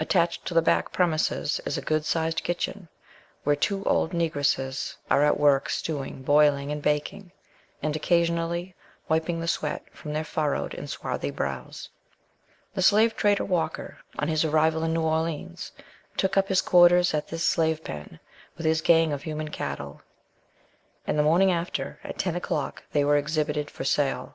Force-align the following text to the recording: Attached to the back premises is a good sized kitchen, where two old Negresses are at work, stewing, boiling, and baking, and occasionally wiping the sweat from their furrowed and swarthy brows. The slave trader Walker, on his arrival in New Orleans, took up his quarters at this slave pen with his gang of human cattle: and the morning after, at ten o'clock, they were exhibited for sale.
Attached 0.00 0.44
to 0.46 0.52
the 0.54 0.62
back 0.66 0.90
premises 0.90 1.60
is 1.64 1.78
a 1.78 1.80
good 1.80 2.04
sized 2.04 2.42
kitchen, 2.42 2.88
where 3.44 3.54
two 3.54 3.84
old 3.84 4.10
Negresses 4.10 4.96
are 5.08 5.22
at 5.22 5.38
work, 5.38 5.68
stewing, 5.70 6.22
boiling, 6.24 6.72
and 6.72 6.82
baking, 6.82 7.30
and 7.80 7.94
occasionally 7.94 8.74
wiping 9.08 9.38
the 9.38 9.46
sweat 9.46 9.84
from 9.92 10.12
their 10.12 10.24
furrowed 10.24 10.74
and 10.74 10.90
swarthy 10.90 11.30
brows. 11.30 11.88
The 12.74 12.82
slave 12.82 13.14
trader 13.16 13.44
Walker, 13.44 13.98
on 14.18 14.26
his 14.26 14.44
arrival 14.44 14.82
in 14.82 14.92
New 14.92 15.02
Orleans, 15.04 15.70
took 16.16 16.36
up 16.36 16.48
his 16.48 16.62
quarters 16.62 17.14
at 17.14 17.28
this 17.28 17.44
slave 17.44 17.84
pen 17.84 18.18
with 18.56 18.66
his 18.66 18.82
gang 18.82 19.12
of 19.12 19.22
human 19.22 19.50
cattle: 19.50 20.02
and 21.06 21.16
the 21.16 21.22
morning 21.22 21.52
after, 21.52 22.00
at 22.02 22.18
ten 22.18 22.34
o'clock, 22.34 22.82
they 22.90 23.04
were 23.04 23.16
exhibited 23.16 23.70
for 23.70 23.84
sale. 23.84 24.34